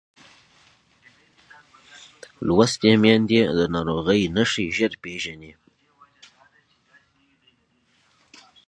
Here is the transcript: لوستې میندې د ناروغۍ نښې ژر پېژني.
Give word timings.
لوستې 2.45 2.91
میندې 3.03 3.39
د 3.57 3.59
ناروغۍ 3.75 4.23
نښې 4.35 4.65
ژر 4.75 4.93
پېژني. 5.03 5.51